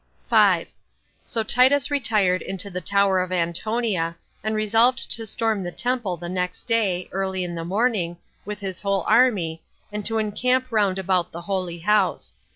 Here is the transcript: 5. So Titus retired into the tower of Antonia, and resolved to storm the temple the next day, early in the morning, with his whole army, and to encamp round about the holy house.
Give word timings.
5. 0.29 0.67
So 1.27 1.43
Titus 1.43 1.91
retired 1.91 2.41
into 2.41 2.71
the 2.71 2.81
tower 2.81 3.19
of 3.19 3.31
Antonia, 3.31 4.15
and 4.43 4.55
resolved 4.55 5.11
to 5.15 5.27
storm 5.27 5.61
the 5.61 5.71
temple 5.71 6.17
the 6.17 6.27
next 6.27 6.63
day, 6.63 7.07
early 7.11 7.43
in 7.43 7.53
the 7.53 7.63
morning, 7.63 8.17
with 8.43 8.61
his 8.61 8.79
whole 8.79 9.03
army, 9.05 9.61
and 9.91 10.03
to 10.07 10.17
encamp 10.17 10.65
round 10.71 10.97
about 10.97 11.31
the 11.31 11.41
holy 11.41 11.77
house. 11.77 12.33